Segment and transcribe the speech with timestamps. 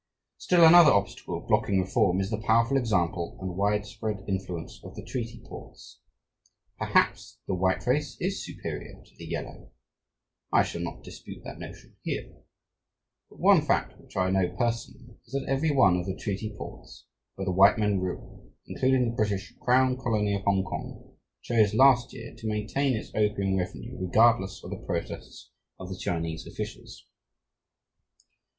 [0.39, 5.39] Still another obstacle blocking reform is the powerful example and widespread influence of the treaty
[5.45, 5.99] ports.
[6.79, 9.69] Perhaps the white race is "superior" to the yellow;
[10.51, 12.33] I shall not dispute that notion here.
[13.29, 17.05] But one fact which I know personally is that every one of the treaty ports,
[17.35, 22.33] where the white men rule, including the British crown colony of Hongkong, chose last year
[22.39, 27.05] to maintain its opium revenue regardless of the protests of the Chinese officials.